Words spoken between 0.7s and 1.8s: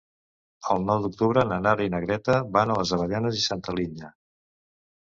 El nou d'octubre na